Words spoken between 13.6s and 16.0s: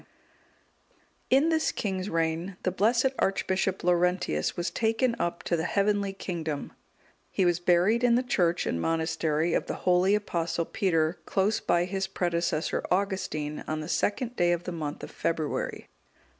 on the 2nd day of the month of February.